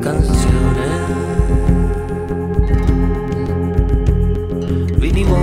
[0.00, 0.90] canciones.
[4.98, 5.38] Vinimos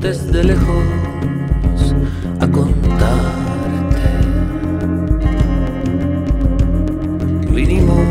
[0.00, 0.84] desde lejos
[2.40, 4.02] a contarte.
[7.50, 8.06] Vinimos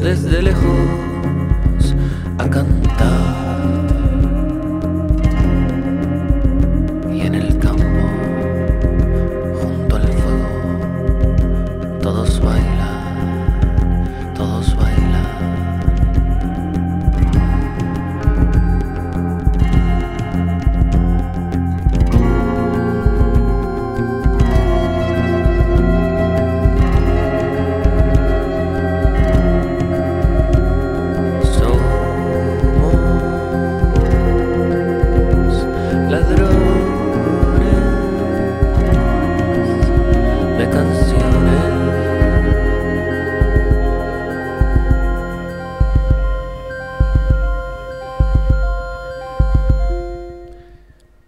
[0.00, 0.95] desde lejos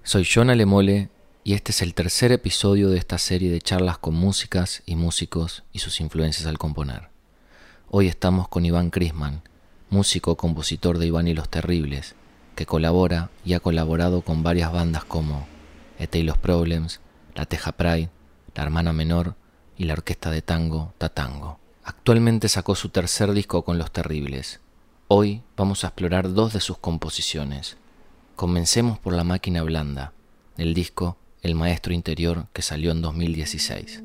[0.09, 1.11] Soy John Alemole
[1.45, 5.65] y este es el tercer episodio de esta serie de charlas con músicas y músicos
[5.71, 7.11] y sus influencias al componer.
[7.91, 9.43] Hoy estamos con Iván Crisman,
[9.91, 12.15] músico compositor de Iván y los Terribles,
[12.55, 15.47] que colabora y ha colaborado con varias bandas como
[15.99, 17.01] E los Problems,
[17.35, 18.09] La Teja Pride,
[18.55, 19.35] La Hermana Menor
[19.77, 21.61] y la orquesta de tango Tatango.
[21.85, 24.61] Actualmente sacó su tercer disco con Los Terribles.
[25.09, 27.77] Hoy vamos a explorar dos de sus composiciones.
[28.39, 30.13] Comencemos por La Máquina Blanda,
[30.59, 34.05] el disco El Maestro Interior que salió en 2016.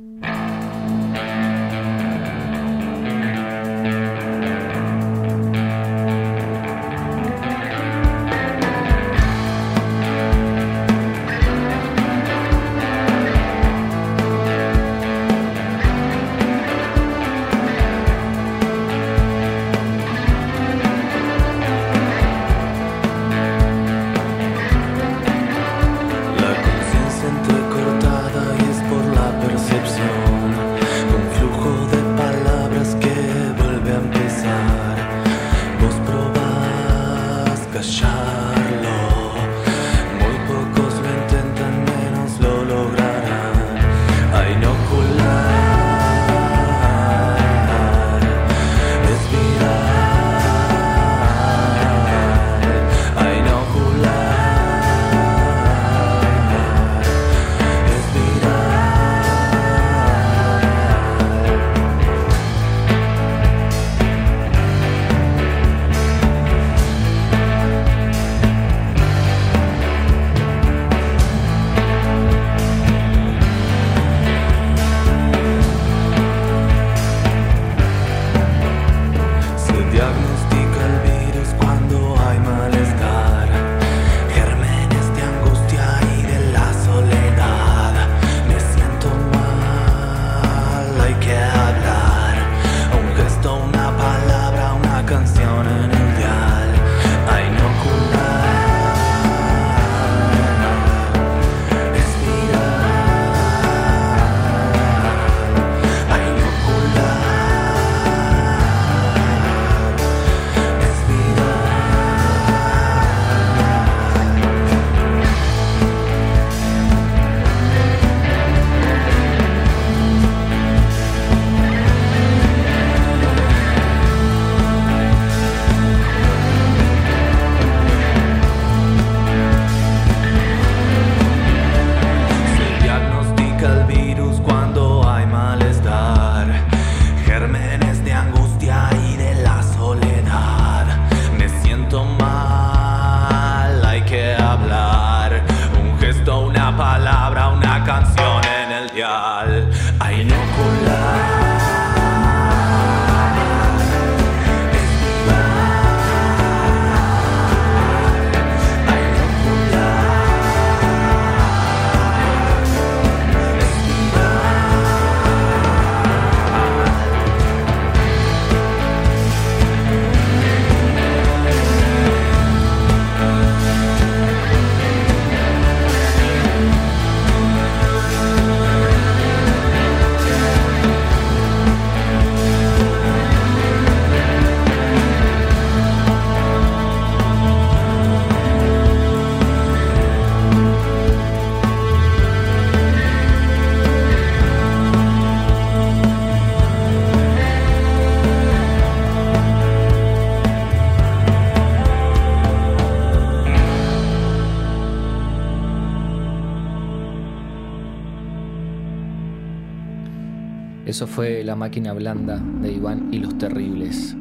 [210.86, 214.18] Eso fue La máquina blanda de Iván y los terribles.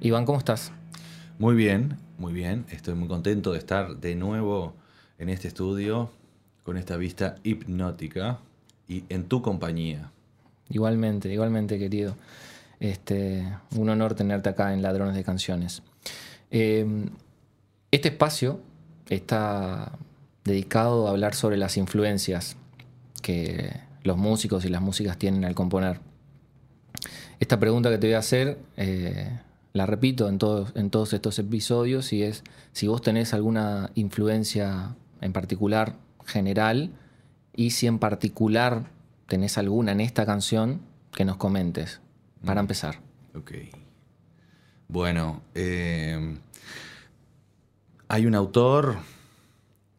[0.00, 0.70] Iván, ¿cómo estás?
[1.40, 2.66] Muy bien, muy bien.
[2.70, 4.74] Estoy muy contento de estar de nuevo
[5.18, 6.08] en este estudio
[6.62, 8.38] con esta vista hipnótica
[8.86, 10.12] y en tu compañía.
[10.68, 12.14] Igualmente, igualmente, querido.
[12.78, 13.44] Este,
[13.76, 15.82] un honor tenerte acá en Ladrones de Canciones.
[16.52, 16.86] Eh,
[17.90, 18.60] este espacio
[19.08, 19.98] está
[20.44, 22.56] dedicado a hablar sobre las influencias
[23.30, 26.00] que los músicos y las músicas tienen al componer.
[27.38, 29.38] Esta pregunta que te voy a hacer, eh,
[29.72, 32.42] la repito en todos, en todos estos episodios, y es
[32.72, 35.94] si vos tenés alguna influencia en particular
[36.26, 36.90] general
[37.54, 38.90] y si en particular
[39.26, 40.80] tenés alguna en esta canción,
[41.12, 42.00] que nos comentes,
[42.44, 43.00] para empezar.
[43.34, 43.52] Ok.
[44.88, 46.36] Bueno, eh,
[48.08, 48.98] hay un autor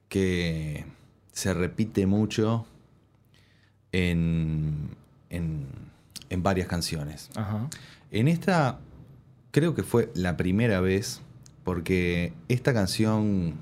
[0.09, 0.85] que
[1.31, 2.65] se repite mucho
[3.91, 4.89] en,
[5.29, 5.65] en,
[6.29, 7.29] en varias canciones.
[7.35, 7.67] Ajá.
[8.11, 8.79] En esta
[9.51, 11.21] creo que fue la primera vez
[11.63, 13.55] porque esta canción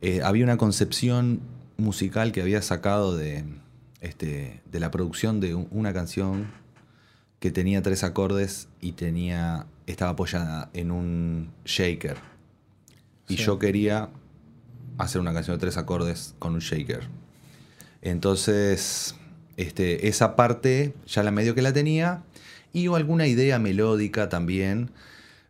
[0.00, 1.40] eh, había una concepción
[1.76, 3.44] musical que había sacado de,
[4.00, 6.46] este, de la producción de un- una canción
[7.40, 12.16] que tenía tres acordes y tenía estaba apoyada en un shaker.
[13.28, 13.44] Y Sí.
[13.44, 14.08] yo quería
[14.98, 17.08] hacer una canción de tres acordes con un shaker.
[18.06, 19.16] Entonces,
[19.56, 22.22] este, esa parte ya la medio que la tenía
[22.72, 24.90] y alguna idea melódica también.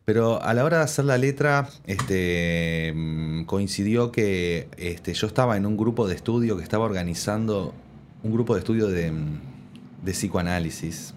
[0.07, 5.59] Pero a la hora de hacer la letra, este, mm, coincidió que este, yo estaba
[5.59, 7.75] en un grupo de estudio que estaba organizando,
[8.23, 9.41] un grupo de estudio de, mm,
[10.03, 11.13] de psicoanálisis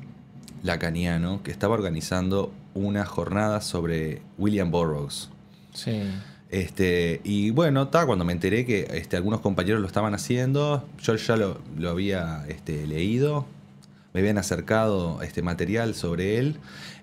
[0.62, 5.30] lacaniano, que estaba organizando una jornada sobre William Burroughs.
[5.74, 6.02] Sí.
[6.50, 11.38] Este, y bueno, cuando me enteré que este, algunos compañeros lo estaban haciendo, yo ya
[11.38, 13.46] lo, había este, leído,
[14.14, 16.58] me habían acercado este material sobre él.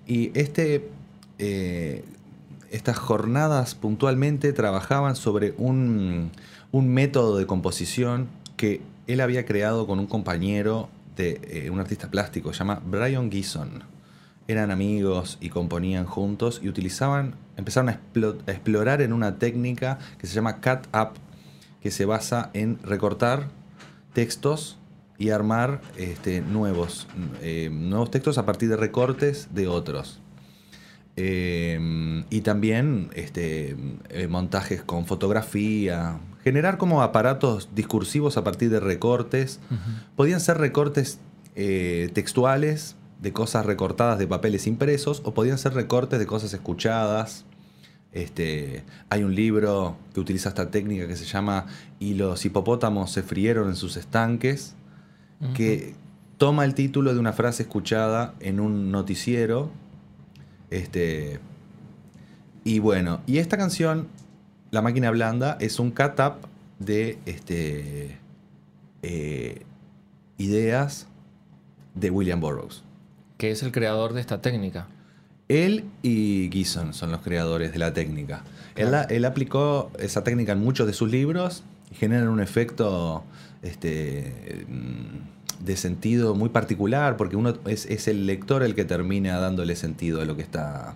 [0.05, 0.89] Y este,
[1.39, 2.03] eh,
[2.71, 6.31] estas jornadas puntualmente trabajaban sobre un,
[6.71, 12.53] método de composición que él había creado con un compañero de eh, un artista plástico,
[12.53, 13.83] se llama Brian Geeson
[14.47, 19.99] eran amigos y componían juntos y utilizaban, empezaron a, explo- a explorar en una técnica
[20.17, 21.09] que se llama cut up,
[21.81, 23.49] que se basa en recortar
[24.13, 24.77] textos
[25.17, 27.07] y armar este, nuevos,
[27.41, 30.21] eh, nuevos textos a partir de recortes de otros.
[31.15, 33.75] Eh, y también este,
[34.09, 39.59] eh, montajes con fotografía, generar como aparatos discursivos a partir de recortes.
[40.15, 41.19] Podían ser recortes
[41.55, 47.45] eh, textuales de cosas recortadas de papeles impresos o podían ser recortes de cosas escuchadas.
[48.17, 51.67] Este, hay un libro que utiliza esta técnica que se llama
[51.99, 54.73] Y los hipopótamos se frieron en sus estanques,
[55.53, 55.93] que
[56.39, 59.69] toma el título de una frase escuchada en un noticiero.
[60.71, 61.39] Este,
[62.63, 64.07] y bueno, y esta canción,
[64.71, 66.47] La máquina blanda, es un cut-up
[66.79, 68.17] de este,
[69.03, 69.61] eh,
[70.39, 71.05] ideas
[71.93, 72.83] de William Burroughs.
[73.37, 74.87] Que es el creador de esta técnica.
[75.47, 78.43] Él y Geeson son los creadores de la técnica.
[78.75, 83.23] Él, aplicó esa técnica en muchos de sus libros y generan un efecto
[83.61, 89.39] este, mm, de sentido muy particular porque uno es, es el lector el que termina
[89.39, 90.93] dándole sentido a lo que está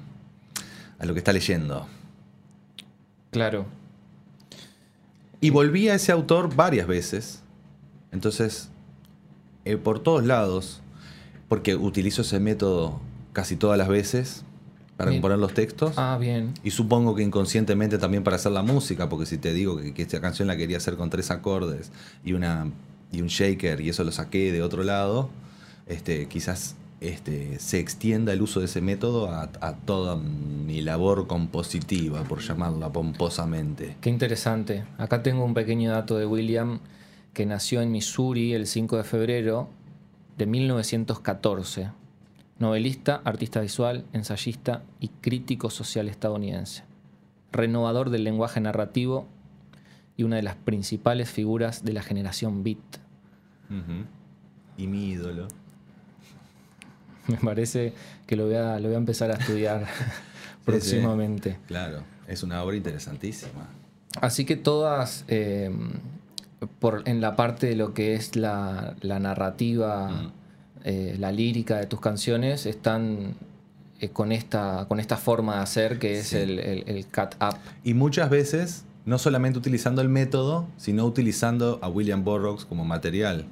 [1.00, 1.88] a lo que está leyendo.
[3.31, 3.65] Claro.
[5.39, 7.41] Y volví a ese autor varias veces.
[8.12, 8.70] Entonces,
[9.65, 10.81] eh, por todos lados,
[11.50, 13.01] porque utilizo ese método
[13.33, 14.43] casi todas las veces
[14.97, 15.21] para Bien.
[15.21, 15.93] componer los textos.
[15.97, 16.53] Ah, bien.
[16.63, 20.01] Y supongo que inconscientemente también para hacer la música, porque si te digo que, que
[20.01, 21.91] esta canción la quería hacer con tres acordes
[22.23, 22.67] y, una,
[23.11, 25.29] y un shaker y eso lo saqué de otro lado,
[25.88, 31.25] este, quizás este, se extienda el uso de ese método a, a toda mi labor
[31.25, 33.97] compositiva, por llamarla pomposamente.
[34.01, 34.83] Qué interesante.
[35.00, 36.79] Acá tengo un pequeño dato de William
[37.33, 39.69] que nació en Missouri el 5 de febrero
[40.38, 42.00] de 1914.
[42.61, 46.83] Novelista, artista visual, ensayista y crítico social estadounidense.
[47.51, 49.27] Renovador del lenguaje narrativo
[50.15, 52.77] y una de las principales figuras de la generación beat.
[54.77, 55.47] Y mi ídolo.
[57.27, 57.93] Me parece
[58.27, 59.87] que lo voy a, lo voy a empezar a estudiar
[60.63, 61.57] próximamente.
[61.65, 63.69] Claro, es una obra interesantísima.
[64.21, 65.71] Así que todas, eh,
[66.77, 70.40] por, en la parte de lo que es la, la narrativa, Mm.
[70.83, 73.35] Eh, la lírica de tus canciones, están
[74.00, 76.38] eh, con, esta, con esta forma de hacer que es Sí.
[76.38, 77.55] el, el, el cut up.
[77.83, 83.45] Y muchas veces, no solamente utilizando el método, sino utilizando a William Burroughs como material.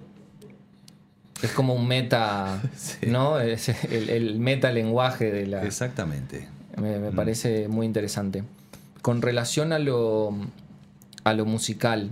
[1.42, 3.06] Es como un meta, Sí.
[3.08, 3.40] ¿no?
[3.40, 5.64] Es el, el meta lenguaje de la...
[5.64, 6.48] Exactamente.
[6.78, 8.44] Me, me parece muy interesante.
[9.02, 10.36] Con relación a lo,
[11.24, 12.10] a lo musical,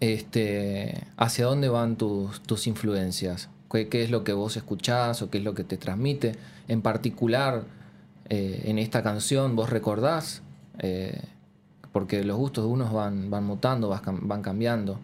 [0.00, 3.48] este, ¿hacia dónde van tus, tus influencias?
[3.74, 6.36] ¿Qué, qué es lo que vos escuchás o qué es lo que te transmite?
[6.68, 7.64] En particular,
[8.28, 10.42] eh, en esta canción, ¿vos recordás?
[10.78, 11.20] Eh,
[11.90, 15.00] porque los gustos de unos van, van mutando, van cambiando.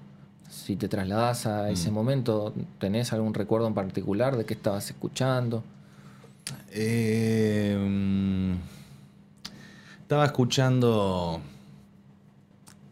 [0.48, 5.64] Si te trasladás a ese momento, ¿tenés algún recuerdo en particular de qué estabas escuchando?
[6.70, 8.52] Eh, mm,
[10.02, 11.40] estaba escuchando.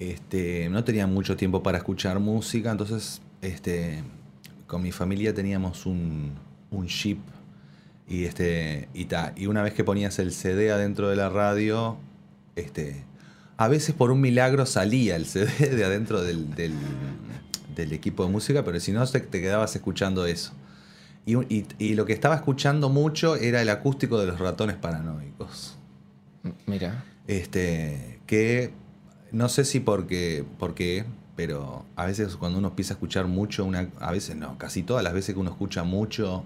[0.01, 4.03] Este, no tenía mucho tiempo para escuchar música, entonces este,
[4.69, 6.33] con mi familia teníamos un,
[6.71, 7.19] un Jeep
[8.09, 11.97] y, este, y, ta, y una vez que ponías el CD adentro de la radio,
[12.55, 13.05] este,
[13.57, 16.75] a veces por un milagro salía el CD de adentro del, del-
[17.75, 20.53] del equipo de música, pero si no te, te quedabas escuchando eso.
[21.27, 25.77] Y, y- y lo que estaba escuchando mucho era el acústico de los ratones paranoicos.
[26.67, 27.05] Mira.
[27.27, 28.73] Este, que
[29.33, 31.05] no sé si porque, por qué,
[31.39, 35.05] pero a veces cuando uno empieza a escuchar mucho, una, a veces no, casi todas
[35.05, 36.43] las veces que uno escucha mucho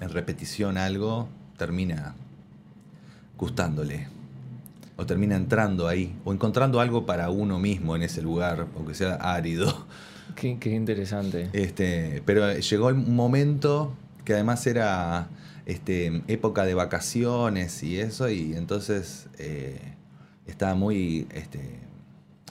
[0.00, 2.16] en repetición algo, termina
[3.38, 4.08] gustándole.
[4.96, 9.14] O termina entrando ahí, o encontrando algo para uno mismo en ese lugar, aunque sea
[9.14, 9.86] árido.
[10.34, 11.48] Qué, qué interesante.
[11.52, 15.28] Este, pero llegó un momento que además era
[15.64, 19.78] este, época de vacaciones y eso, y entonces eh,
[20.48, 21.85] estaba muy, este,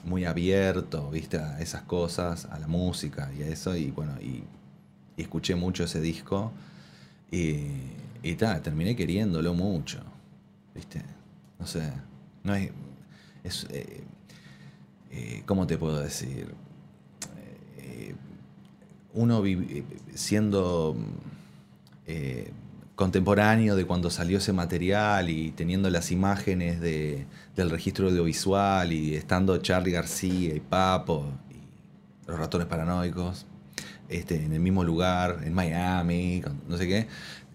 [0.06, 1.38] muy abierto, ¿viste?
[1.38, 4.44] A esas cosas, a la música y a eso, y bueno, y,
[5.16, 6.52] y escuché mucho ese disco,
[7.30, 7.66] y,
[8.22, 9.98] y ta, terminé queriéndolo mucho,
[10.74, 11.02] ¿viste?
[11.58, 11.92] No sé,
[12.44, 12.70] no hay.
[13.42, 14.04] Es, eh,
[15.10, 16.54] eh, ¿Cómo te puedo decir?
[17.78, 18.14] Eh,
[19.14, 19.42] uno
[20.14, 20.96] siendo
[22.96, 29.14] contemporáneo de cuando salió ese material y teniendo las imágenes de- del registro audiovisual y
[29.14, 33.46] estando Charlie García y Papo y los ratones paranoicos
[34.08, 37.06] este, en el mismo lugar, en Miami, con- no sé qué,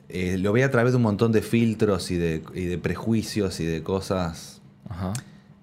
[0.10, 3.60] eh, lo ve a través de un montón de filtros y de, y de prejuicios
[3.62, 5.14] y de cosas Ajá.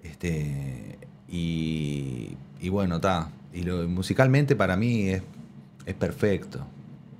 [0.03, 3.29] este, y, y bueno, está.
[3.53, 5.21] Y lo, musicalmente para mí es,
[5.85, 6.65] es perfecto.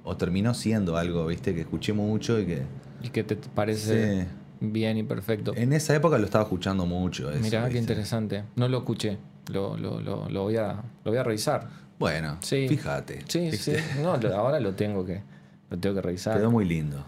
[0.10, 2.64] O terminó siendo algo, viste, que escuché mucho y que
[3.04, 4.28] ¿Y qué te parece Sí.
[4.60, 5.54] bien y perfecto?
[5.56, 7.30] en esa época lo estaba escuchando mucho.
[7.32, 8.44] eso, Mirá, qué interesante.
[8.56, 9.18] No lo escuché.
[9.52, 11.68] Lo, lo, lo, lo voy, a, lo voy a revisar.
[12.00, 12.68] Bueno, Sí.
[12.68, 13.24] fíjate.
[13.28, 13.74] Sí, sí.
[14.02, 15.22] No, lo- ahora lo tengo que,
[15.70, 16.38] lo tengo que revisar.
[16.38, 17.06] Quedó muy lindo.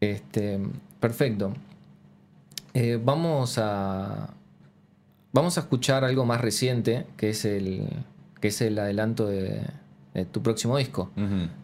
[0.00, 0.60] Este,
[1.00, 1.54] perfecto.
[2.74, 4.34] Eh, vamos a
[5.32, 7.88] vamos a escuchar algo más reciente, que es el
[8.40, 9.62] que es el adelanto de,
[10.16, 11.10] de tu próximo disco.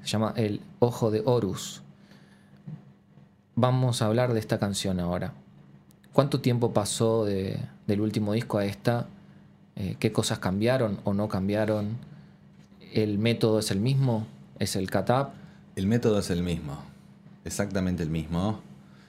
[0.02, 1.82] Se llama El Ojo de Horus.
[3.54, 5.32] Vamos a hablar de esta canción ahora.
[6.12, 9.06] ¿Cuánto tiempo pasó de- del último disco a esta?
[9.76, 11.96] Eh, ¿Qué cosas cambiaron o no cambiaron?
[12.92, 14.26] ¿El método es el mismo?
[14.58, 15.32] ¿Es el catap?
[15.76, 16.78] El método es el mismo.
[17.44, 18.60] Exactamente el mismo.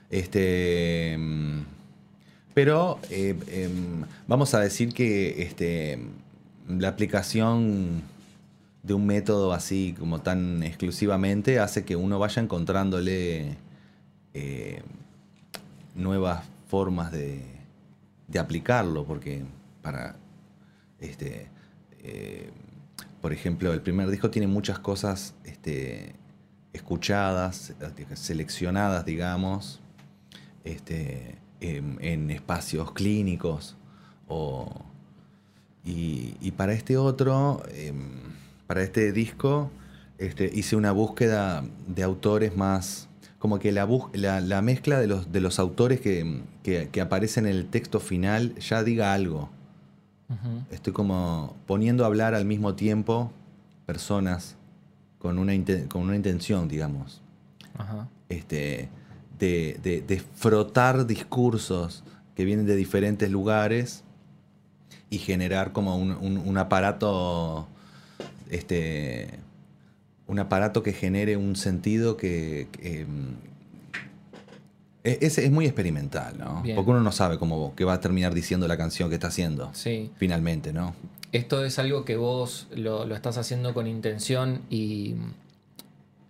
[0.09, 1.17] Este.
[1.19, 1.59] mm,
[2.53, 5.99] Pero eh, em, vamos a decir que este,
[6.69, 8.03] la aplicación
[8.83, 13.57] de un método así como tan exclusivamente hace que uno vaya encontrándole
[14.33, 14.83] eh,
[15.95, 17.51] nuevas formas de,
[18.39, 19.43] aplicarlo, porque
[19.81, 20.15] para
[20.99, 21.47] este
[21.99, 22.51] eh,
[23.23, 26.13] por ejemplo, el primer disco tiene muchas cosas este,
[26.73, 27.73] escuchadas,
[28.15, 29.79] seleccionadas, digamos,
[30.65, 33.77] este, en, espacios clínicos.
[34.27, 34.69] O,
[35.85, 38.19] y, y para este otro, em,
[38.67, 39.69] para este disco,
[40.17, 43.09] este, hice una búsqueda de autores más.
[43.39, 47.45] Como que la, la, la mezcla de los, de los autores que, que, que aparecen
[47.45, 49.49] en el texto final ya diga algo.
[50.71, 53.31] Estoy como poniendo a hablar al mismo tiempo
[53.85, 54.55] personas
[55.19, 57.21] con una, inten- con una intención, digamos,
[58.29, 58.89] este,
[59.39, 62.03] de, de- de frotar discursos
[62.35, 64.03] que vienen de diferentes lugares
[65.09, 67.67] y generar como un, un- un aparato,
[68.49, 69.29] este,
[70.27, 72.67] un aparato que genere un sentido que...
[72.71, 73.33] que, mm,
[75.03, 76.61] es, es- es muy experimental, ¿no?
[76.61, 76.75] Bien.
[76.75, 79.69] Porque uno no sabe cómo qué va a terminar diciendo la canción que está haciendo
[79.73, 80.11] Sí.
[80.15, 80.95] finalmente, ¿no?
[81.31, 85.15] ¿Esto es algo que vos lo, lo estás haciendo con intención y,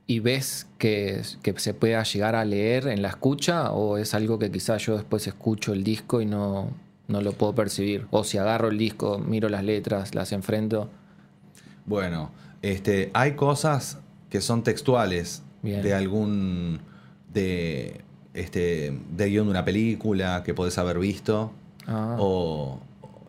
[0.07, 3.71] y ves que, que se pueda llegar a leer en la escucha?
[3.73, 6.69] ¿O es algo que quizás yo después escucho el disco y no,
[7.09, 8.07] no lo puedo percibir?
[8.11, 10.89] O si agarro el disco, miro las letras, las enfrento.
[11.85, 13.97] Bueno, este, hay cosas
[14.29, 15.81] que son textuales Bien.
[15.81, 16.79] de algún.
[17.33, 18.01] de.
[18.33, 18.97] este.
[19.15, 21.51] de guion de una película que podés haber visto.
[21.87, 22.79] Ah, O.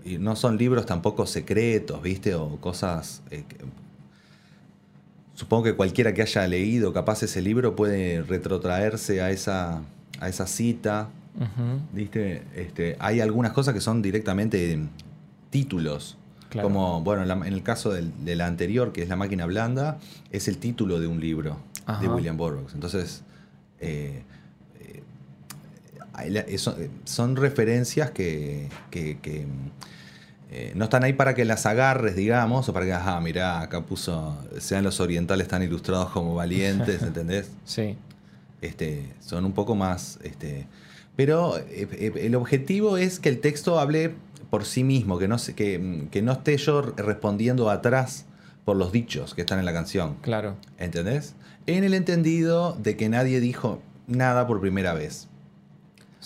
[0.04, 2.34] y no son libros tampoco secretos, ¿viste?
[2.34, 3.22] O cosas.
[3.30, 3.56] eh, que-
[5.34, 9.82] supongo que cualquiera que haya leído capaz ese libro puede retrotraerse a esa,
[10.20, 11.08] a esa cita.
[11.92, 12.44] ¿Viste?
[12.54, 14.78] Este, hay algunas cosas que son directamente
[15.50, 16.16] títulos.
[16.54, 16.68] Claro.
[16.68, 19.98] Como, bueno, en, el caso del, de la anterior, que es La máquina blanda,
[20.30, 21.56] es el título de un libro
[22.00, 22.08] de.
[22.08, 22.74] William Burroughs.
[22.74, 23.24] Entonces,
[23.80, 24.22] eh,
[24.80, 25.02] eh,
[26.46, 29.46] eh, son referencias que, que- que,
[30.52, 33.80] eh, no están ahí para que las agarres, digamos, o para que, ah, mirá, acá
[33.80, 37.50] puso, sean los orientales tan ilustrados como valientes, ¿entendés?
[37.64, 37.96] sí,
[38.66, 40.18] este, son un poco más.
[40.22, 40.66] Este,
[41.16, 44.14] pero eh, eh, el objetivo es que el texto hable
[44.50, 48.26] por sí mismo, que no, se- que, que no esté yo respondiendo atrás
[48.64, 50.16] por los dichos que están en la canción.
[50.22, 50.56] claro.
[50.78, 51.34] ¿Entendés?
[51.66, 55.28] En el entendido de que nadie dijo nada por primera vez.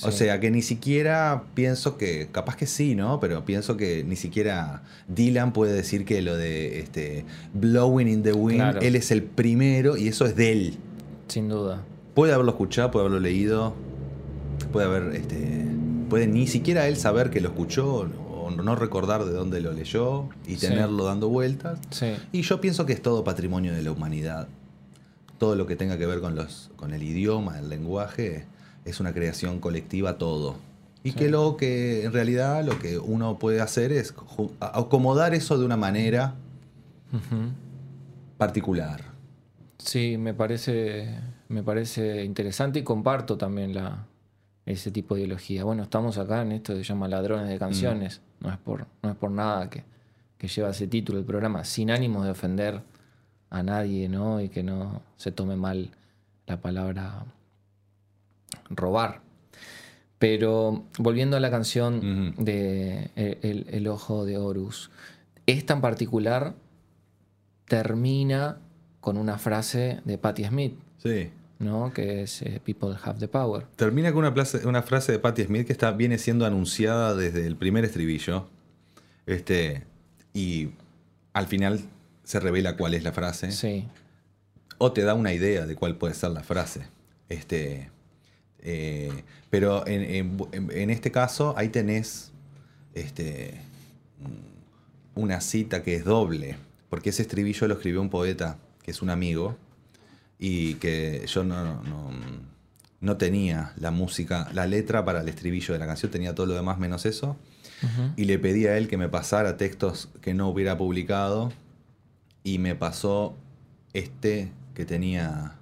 [0.05, 3.19] O sea, que ni siquiera pienso que, capaz que sí, ¿no?
[3.19, 8.33] Pero pienso que ni siquiera Dylan puede decir que lo de este, Blowing in the
[8.33, 8.81] Wind, Claro.
[8.81, 10.77] él es el primero y eso es de él.
[11.27, 11.83] Sin duda.
[12.19, 13.75] Puede haberlo escuchado, puede haberlo leído,
[14.73, 15.65] puede haber, este,
[16.11, 20.29] puede ni siquiera él saber que lo escuchó o no recordar de dónde lo leyó
[20.45, 20.67] y Sí.
[20.67, 21.79] tenerlo dando vueltas.
[21.91, 24.49] Sí, Y yo pienso que es todo patrimonio de la humanidad.
[25.39, 28.47] Todo lo que tenga que ver con, los, con el idioma, el lenguaje,
[28.85, 30.57] es una creación colectiva todo.
[31.05, 31.19] Y Sí.
[31.19, 34.13] que lo que en realidad lo que uno puede hacer es
[34.59, 36.35] acomodar eso de una manera
[38.39, 39.03] particular.
[39.79, 44.07] Sí, me parece, me parece interesante y comparto también la,
[44.67, 45.65] ese tipo de ideología.
[45.65, 48.21] Bueno, estamos acá en esto que se llama Ladrones de Canciones.
[48.41, 49.85] No, es por, no es por nada que,
[50.37, 52.83] que lleva ese título el programa, sin ánimos de ofender
[53.51, 54.41] a nadie, ¿no?
[54.41, 55.91] Y que no se tome mal
[56.47, 57.25] la palabra
[58.69, 59.23] robar.
[60.19, 64.91] Pero volviendo a la canción de el, el Ojo de Horus,
[65.47, 66.55] esta en particular
[67.67, 68.59] termina
[69.01, 71.31] con una frase de Patti Smith, Sí.
[71.59, 71.93] ¿No?
[71.93, 73.67] Que es eh, People have the power.
[73.77, 77.85] Termina con una, frase de Patti Smith que está, viene siendo anunciada desde el primer
[77.85, 78.49] estribillo.
[79.27, 79.85] Este,
[80.33, 80.71] y
[81.33, 81.81] al final
[82.25, 83.51] se revela cuál es la frase.
[83.53, 83.87] Sí,
[84.79, 86.83] O te da una idea de cuál puede ser la frase.
[87.29, 87.91] Este,
[88.61, 92.33] eh, pero en, en- en- en este caso, ahí tenés
[92.95, 93.61] este,
[95.15, 96.57] una cita que es doble.
[96.91, 99.57] Porque ese estribillo lo escribió un poeta que es un amigo.
[100.39, 102.11] Y que yo no, no,
[103.01, 106.55] no tenía la música, la letra para el estribillo de la canción, tenía todo lo
[106.55, 107.37] demás menos eso.
[108.17, 111.53] Y le pedí a él que me pasara textos que no hubiera publicado.
[112.43, 113.37] Y me pasó
[113.93, 115.55] este que tenía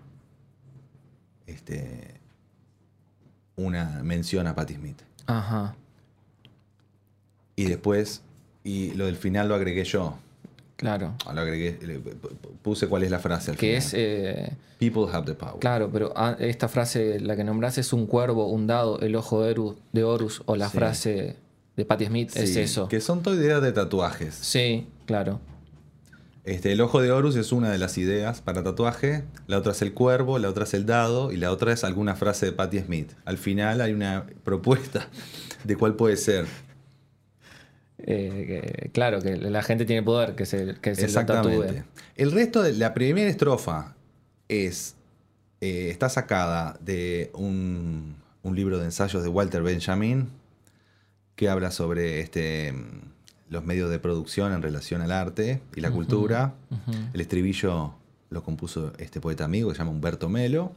[1.47, 2.15] este,
[3.57, 5.03] una mención a Patti Smith.
[5.27, 5.75] Ajá,
[7.57, 8.23] Y después,
[8.63, 10.19] y lo del final lo agregué yo.
[10.77, 11.15] Claro.
[11.35, 11.99] Lo agregué, le-
[12.63, 13.83] puse cuál es la frase al Que final.
[13.83, 15.59] es, eh, People have the power.
[15.59, 19.43] claro, pero ah, esta frase, la que nombrás, es un cuervo, un dado, el ojo
[19.43, 20.77] de Horus, de Horus o la Sí.
[20.79, 21.37] frase
[21.77, 22.89] de Patti Smith, es eso.
[22.89, 24.35] Que son todas ideas de tatuajes.
[24.35, 25.41] Sí, claro.
[26.45, 29.83] Este, el ojo de Horus es una de las ideas para tatuaje, la otra es
[29.83, 32.79] el cuervo, la otra es el dado y la otra es alguna frase de Patti
[32.79, 33.11] Smith.
[33.25, 35.09] Al final hay una propuesta
[35.65, 36.47] de cuál puede ser.
[38.07, 41.67] Eh, que- claro, que la gente tiene poder, que se, que se lo Exactamente.
[41.67, 41.85] tatúe.
[42.17, 43.95] El resto de la primera estrofa
[44.49, 44.95] es
[45.61, 50.29] eh, está sacada de un, un libro de ensayos de Walter Benjamin
[51.35, 52.73] que habla sobre este,
[53.51, 56.55] los medios de producción en relación al arte y la cultura.
[57.13, 57.95] El estribillo
[58.31, 60.73] lo compuso este poeta amigo que se llama Humberto Melo.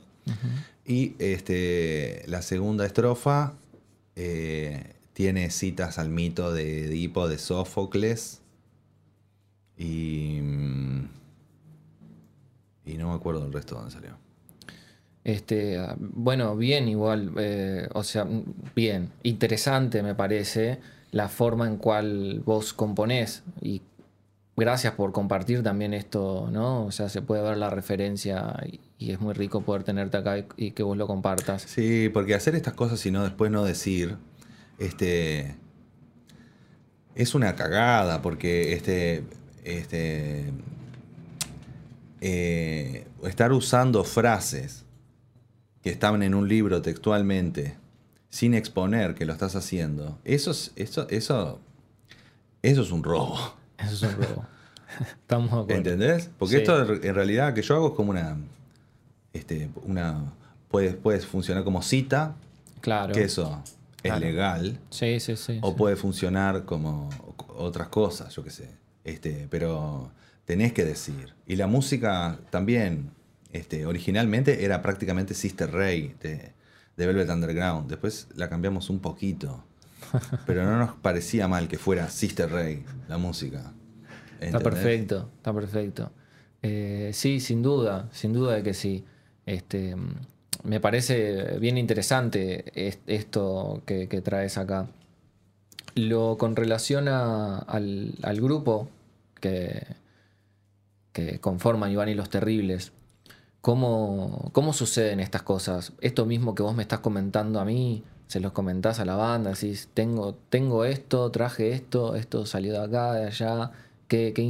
[0.85, 3.53] Y este, la segunda estrofa
[4.15, 8.41] eh, tiene citas al mito de Edipo, de Sófocles.
[9.77, 10.39] Y.
[10.41, 11.09] mm,
[12.85, 14.17] Y no me acuerdo el resto de dónde salió.
[15.23, 18.25] Este, ah, bueno, bien igual, eh, o sea,
[18.75, 20.79] bien, interesante me parece
[21.11, 23.81] la forma en cual vos componés y
[24.55, 26.85] gracias por compartir también esto, ¿no?
[26.85, 30.39] O sea, se puede ver la referencia y, y es muy rico poder tenerte acá
[30.39, 31.67] y, y que vos lo compartas.
[31.67, 34.17] Sí, porque hacer estas cosas y no después no decir,
[34.79, 35.55] este,
[37.15, 39.23] es una cagada, porque este,
[39.63, 40.51] este,
[42.21, 44.85] eh, estar usando frases
[45.81, 47.77] que estaban en un libro textualmente,
[48.29, 51.59] sin exponer que lo estás haciendo, eso es, eso, eso,
[52.61, 53.37] eso es un robo.
[53.77, 54.45] Eso es un robo.
[55.21, 55.75] Estamos de acuerdo.
[55.75, 56.29] ¿Entendés?
[56.37, 56.61] Porque Sí.
[56.61, 58.37] esto en realidad que yo hago es como una.
[59.33, 60.33] Este, una.
[60.69, 62.35] Puede, puede funcionar como cita,
[62.81, 63.13] Claro.
[63.13, 63.63] que eso
[64.03, 64.19] es Claro.
[64.19, 64.79] legal.
[64.89, 65.59] Sí, sí, sí.
[65.61, 65.75] O sí.
[65.77, 67.09] puede funcionar como
[67.57, 68.69] otras cosas, yo qué sé.
[69.03, 70.11] Este, pero
[70.45, 71.33] tenés que decir.
[71.45, 73.11] Y la música también,
[73.51, 76.53] este, originalmente era prácticamente Sister Ray de,
[76.97, 77.89] de Velvet Underground.
[77.89, 79.63] Después la cambiamos un poquito.
[80.45, 83.73] Pero no nos parecía mal que fuera Sister Ray la música.
[84.39, 86.11] Está perfecto, está perfecto.
[86.61, 89.03] Eh, sí, sin duda, sin duda de que sí.
[89.45, 89.95] Este,
[90.63, 94.87] me parece bien interesante es- esto que, traes acá.
[95.95, 98.87] Lo con relación al, grupo
[99.41, 99.85] que,
[101.13, 102.91] que conforman Iván y los Terribles,
[103.61, 105.93] ¿cómo, ¿cómo suceden estas cosas?
[106.01, 109.51] Esto mismo que vos me estás comentando a mí, se los comentás a la banda,
[109.51, 113.71] decís, tengo, tengo esto, traje esto, esto salió de acá, de allá,
[114.07, 114.43] ¿qué, qué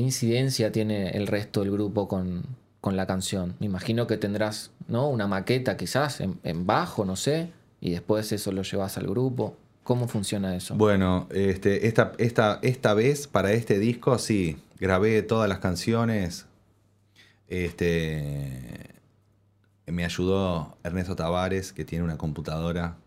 [0.00, 2.44] incidencia tiene el resto del grupo con,
[2.80, 3.56] con la canción?
[3.60, 5.08] Me imagino que tendrás ¿no?
[5.08, 9.56] una maqueta quizás en, en bajo, no sé, y después eso lo llevas al grupo.
[9.82, 10.74] ¿Cómo funciona eso?
[10.76, 16.46] Bueno, este, esta, esta, esta vez para este disco sí, grabé todas las canciones.
[17.48, 18.94] Este,
[19.86, 22.98] me ayudó Ernesto Tavares, que tiene una computadora.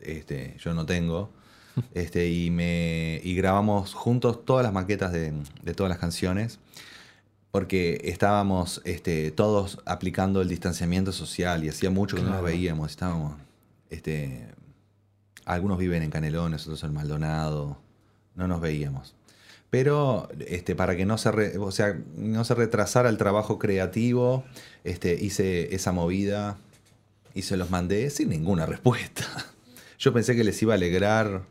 [0.00, 1.30] Este, yo no tengo.
[1.94, 6.58] Este, y, me, y grabamos juntos todas las maquetas de, de todas las canciones.
[7.50, 12.90] Porque estábamos este, todos aplicando el distanciamiento social y hacía mucho que no nos veíamos.
[12.90, 13.36] Estábamos
[13.90, 14.46] este,
[15.44, 17.78] algunos viven en Canelones, otros en Maldonado.
[18.34, 19.14] No nos veíamos.
[19.70, 24.44] Pero este, para que no se, re- o sea, no se retrasara el trabajo creativo,
[24.84, 26.56] este, hice esa movida
[27.34, 29.24] y se los mandé sin ninguna respuesta.
[29.98, 31.42] Yo pensé que les iba a alegrar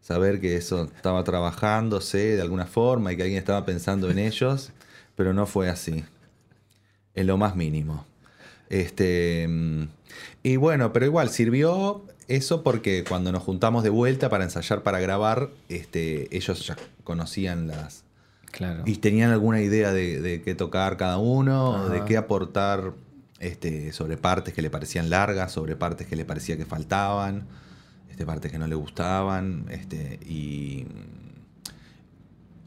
[0.00, 4.70] saber que eso estaba trabajándose de alguna forma y que alguien estaba pensando en ellos,
[5.16, 6.04] pero no fue así.
[7.14, 8.04] En lo más mínimo.
[8.68, 9.88] Este, mm,
[10.42, 15.00] y bueno, pero igual sirvió eso porque cuando nos juntamos de vuelta para ensayar, para
[15.00, 18.04] grabar, este, ellos ya conocían las...
[18.50, 18.84] Claro.
[18.86, 22.94] Y tenían alguna idea de, de qué tocar cada uno, de qué aportar
[23.38, 27.46] este, sobre partes que le parecían largas, sobre partes que le parecía que faltaban,
[28.10, 30.86] este, partes que no le gustaban, este, y,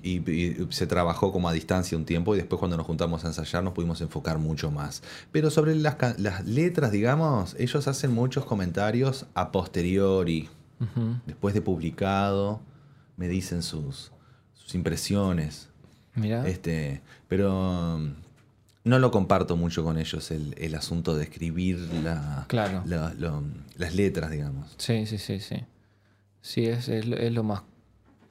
[0.03, 3.27] y- y se trabajó como a distancia un tiempo y después cuando nos juntamos a
[3.27, 5.01] ensayar nos pudimos enfocar mucho más.
[5.31, 5.97] Pero sobre las,
[6.45, 10.49] letras, digamos, ellos hacen muchos comentarios a posteriori,
[11.25, 12.61] después de publicado,
[13.17, 14.11] me dicen sus,
[14.53, 15.67] sus impresiones.
[16.15, 16.47] Mirá.
[16.47, 18.13] Este, pero um,
[18.85, 22.81] no lo comparto mucho con ellos el, el asunto de escribir la- Claro.
[22.85, 23.43] la- lo-
[23.77, 24.73] las letras, digamos.
[24.77, 25.57] Sí, sí, sí, sí.
[26.41, 27.63] Sí, es, es lo más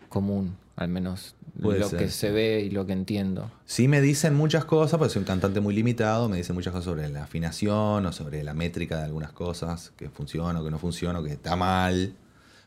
[0.08, 3.50] común, al menos Puede lo ser, que se ve y lo que entiendo.
[3.66, 6.84] Sí me dicen muchas cosas, porque soy un cantante muy limitado, me dicen muchas cosas
[6.84, 10.78] sobre la afinación o sobre la métrica de algunas cosas, que funciona o que no
[10.78, 12.14] funciona, o que está mal.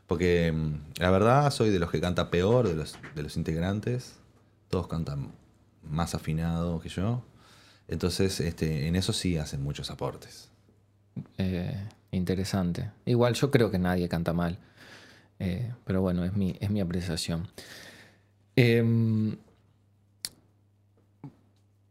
[0.06, 4.16] Porque mm, la verdad soy de los que canta peor de los, de los integrantes.
[4.68, 5.32] Todos cantan
[5.82, 7.22] más afinado que yo.
[7.88, 10.50] Entonces, este, en eso sí hacen muchos aportes.
[11.38, 12.90] Eh, interesante.
[13.06, 14.58] Igual yo creo que nadie canta mal.
[15.38, 17.48] Eh, pero bueno, es mi, es mi apreciación.
[18.56, 19.36] Em,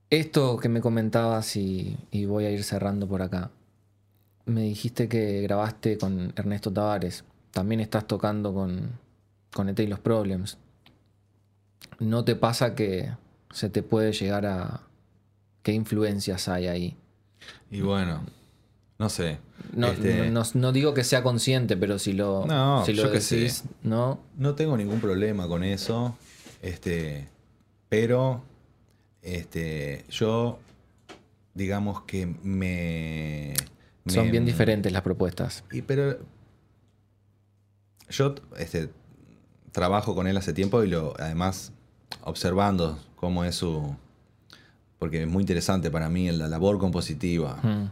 [0.09, 3.49] esto que me comentabas y, y voy a ir cerrando por acá.
[4.45, 7.23] Me dijiste que grabaste con Ernesto Tavares.
[7.51, 8.91] También estás tocando con,
[9.53, 10.57] con ET y los Problems.
[11.99, 13.11] ¿No te pasa que
[13.51, 14.81] se te puede llegar a...
[15.63, 16.97] ¿Qué influencias hay ahí?
[17.69, 18.21] Y bueno,
[18.97, 19.37] no sé.
[19.75, 23.11] No, Este, no, no digo que sea consciente, pero si lo, No, si lo yo
[23.11, 23.47] qué sé.
[23.83, 24.19] ¿no?
[24.37, 26.15] No tengo ningún problema con eso.
[26.61, 27.27] Este,
[27.89, 28.43] pero
[29.21, 30.59] este, yo
[31.53, 33.53] digamos que me,
[34.07, 35.63] Son bien diferentes las propuestas.
[35.71, 36.17] Y pero
[38.09, 38.89] yo este,
[39.71, 41.73] trabajo con él hace tiempo y lo además
[42.23, 43.95] observando cómo es su
[44.99, 47.57] porque es muy interesante para mí la labor compositiva.
[47.63, 47.89] Mm,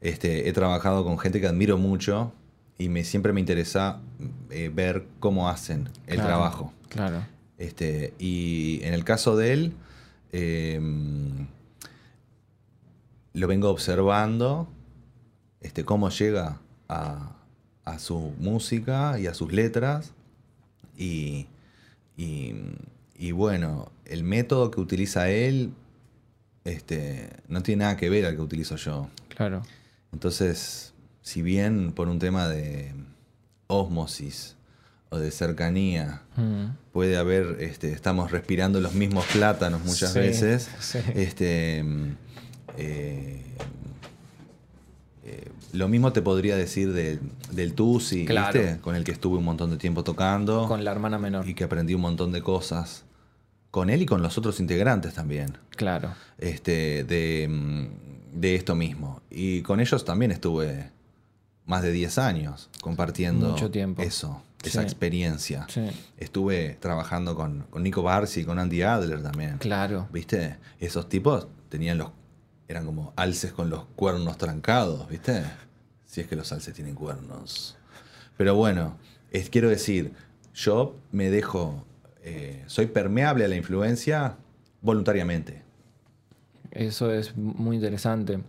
[0.00, 2.32] Este, he trabajado con gente que admiro mucho
[2.78, 4.00] y me, siempre me interesa
[4.48, 6.72] eh, ver cómo hacen el claro, trabajo.
[6.88, 7.22] Claro.
[7.60, 9.72] Este, y en el caso de él,
[10.32, 10.80] eh,
[13.34, 14.66] lo vengo observando,
[15.60, 17.36] este, cómo llega a,
[17.84, 20.14] a su música y a sus letras.
[20.96, 21.48] Y,
[22.16, 22.54] y,
[23.14, 25.74] y bueno, el método que utiliza él
[26.64, 29.10] este, no tiene nada que ver al que utilizo yo.
[29.28, 29.62] Claro.
[30.12, 32.94] Entonces, si bien por un tema de
[33.66, 34.56] ósmosis
[35.10, 36.22] o de cercanía.
[36.36, 36.66] Mm.
[36.92, 40.68] Puede haber, este, estamos respirando los mismos plátanos muchas Sí, veces.
[40.80, 40.98] sí.
[41.14, 42.16] Este, mm,
[42.78, 43.44] eh,
[45.24, 47.20] eh, lo mismo te podría decir del,
[47.52, 48.58] del Tusi, Claro.
[48.60, 48.78] ¿viste?
[48.80, 51.48] con el que estuve un montón de tiempo tocando Con la hermana menor.
[51.48, 53.04] y que aprendí un montón de cosas.
[53.70, 55.56] Con él y con los otros integrantes también.
[55.76, 56.12] Claro.
[56.38, 59.22] Este, de, mm, de esto mismo.
[59.30, 60.90] Y con ellos también estuve
[61.66, 64.02] más de 10 años compartiendo Mucho tiempo.
[64.02, 64.84] eso, esa Sí.
[64.86, 65.66] experiencia.
[65.68, 65.88] Sí.
[66.18, 69.58] Estuve trabajando con, con Nico Barsi y con Andy Adler también.
[69.58, 70.08] Claro.
[70.12, 70.56] ¿Viste?
[70.78, 72.10] Esos tipos tenían los.
[72.68, 75.42] eran como alces con los cuernos trancados, ¿viste?
[76.06, 77.76] Si es que los alces tienen cuernos.
[78.36, 78.96] Pero bueno,
[79.30, 80.12] es, quiero decir,
[80.54, 81.84] yo me dejo.
[82.22, 84.36] eh, soy permeable a la influencia
[84.82, 85.62] voluntariamente.
[86.70, 88.40] Eso es muy interesante.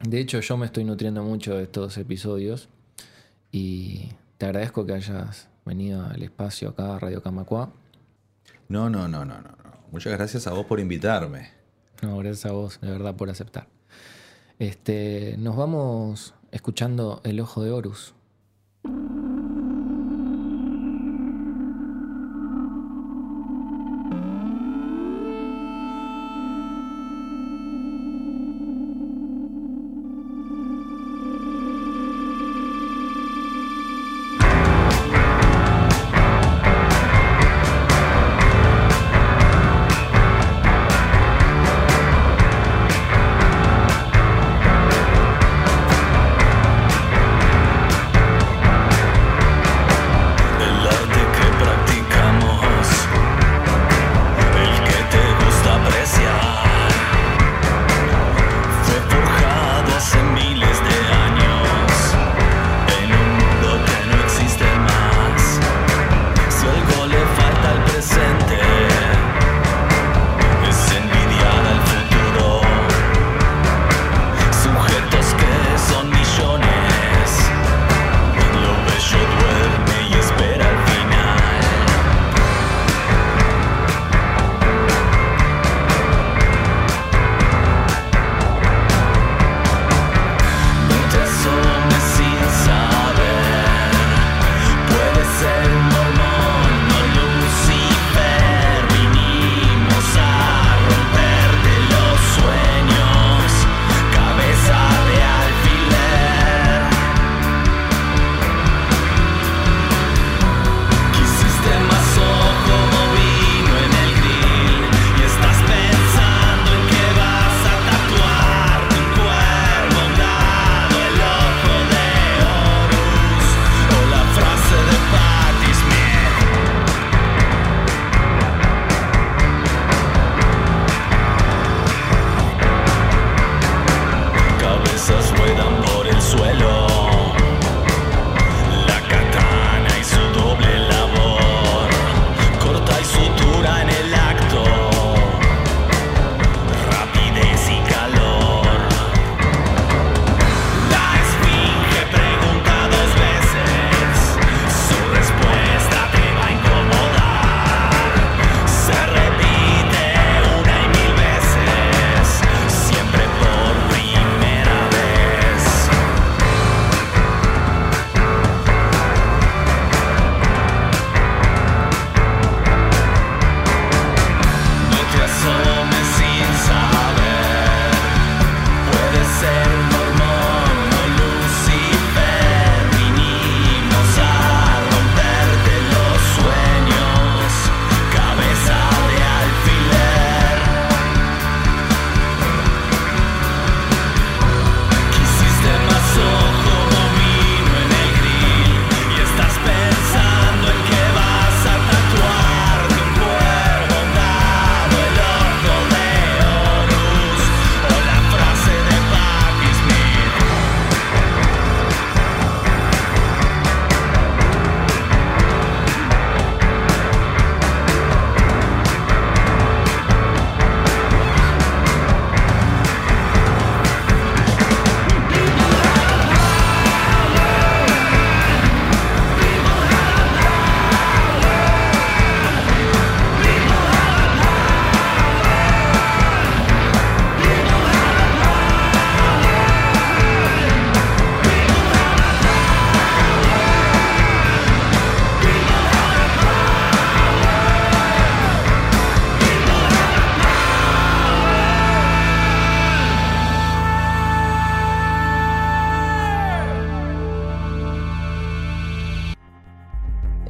[0.00, 2.68] De hecho, yo me estoy nutriendo mucho de estos episodios
[3.52, 7.72] y te agradezco que hayas venido al espacio acá a Radio Camacua.
[8.68, 9.42] No, no, no, no, no.
[9.42, 9.56] no.
[9.90, 11.50] Muchas gracias a vos por invitarme.
[12.02, 13.68] No, gracias a vos, de verdad, por aceptar.
[14.58, 18.14] Este, nos vamos escuchando El Ojo de Horus.